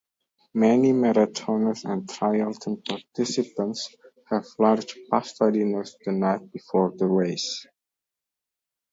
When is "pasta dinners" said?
5.11-5.95